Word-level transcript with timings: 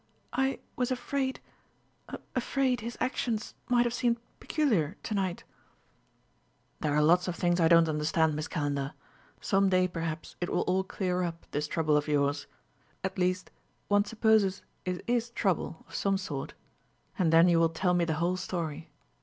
"I 0.33 0.57
was 0.75 0.89
afraid 0.89 1.39
afraid 2.35 2.81
his 2.81 2.97
actions 2.99 3.53
might 3.69 3.83
have 3.85 3.93
seemed 3.93 4.17
peculiar, 4.39 4.97
to 5.03 5.13
night..." 5.13 5.43
"There 6.81 6.95
are 6.95 7.03
lots 7.03 7.27
of 7.27 7.35
things 7.35 7.59
I 7.59 7.67
don't 7.67 7.87
understand, 7.87 8.33
Miss 8.35 8.47
Calendar. 8.47 8.95
Some 9.41 9.69
day, 9.69 9.87
perhaps, 9.87 10.37
it 10.41 10.49
will 10.49 10.61
all 10.61 10.83
clear 10.83 11.21
up, 11.21 11.45
this 11.51 11.67
trouble 11.67 11.95
of 11.95 12.07
yours. 12.07 12.47
At 13.03 13.19
least, 13.19 13.51
one 13.89 14.05
supposes 14.05 14.63
it 14.85 15.03
is 15.05 15.29
trouble, 15.29 15.85
of 15.87 15.93
some 15.93 16.17
sort. 16.17 16.55
And 17.19 17.31
then 17.31 17.47
you 17.47 17.59
will 17.59 17.69
tell 17.69 17.93
me 17.93 18.03
the 18.03 18.15
whole 18.17 18.37
story.... 18.37 18.89